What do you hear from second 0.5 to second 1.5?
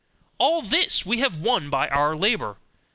this have we